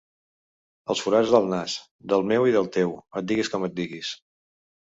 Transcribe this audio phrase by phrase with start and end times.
[0.93, 1.75] Els forats del nas,
[2.13, 4.15] del meu i del teu, et diguis com et diguis.